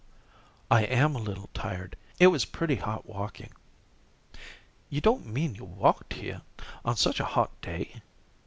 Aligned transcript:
"I 0.71 0.81
am 0.85 1.15
a 1.15 1.19
little 1.21 1.51
tired. 1.53 1.95
It 2.19 2.25
was 2.33 2.43
pretty 2.43 2.73
hot 2.77 3.05
walking." 3.05 3.51
"You 4.89 4.99
don't 4.99 5.27
mean 5.27 5.53
you 5.53 5.63
walked 5.63 6.13
here? 6.13 6.41
and 6.57 6.63
on 6.83 6.95
such 6.97 7.19
a 7.19 7.23
hot 7.25 7.51
day?" 7.61 8.01